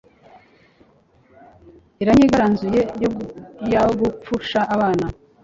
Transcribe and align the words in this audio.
iranyigaranzuye 2.01 2.79
yogapfusha 3.71 4.59
abana 4.75 5.05